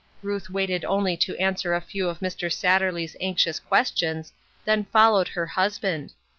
[0.23, 2.51] Ruth waited only to answer a few of Mr.
[2.51, 4.33] Satterley's anxious questions,
[4.65, 6.13] then followed her husband.